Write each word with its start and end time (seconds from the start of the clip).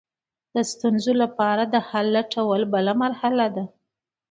د 0.55 0.57
ستونزې 0.71 1.13
لپاره 1.23 1.63
د 1.73 1.75
حل 1.87 2.07
لټول 2.17 2.61
بله 2.73 2.93
مرحله 3.03 3.45
ده. 3.55 3.65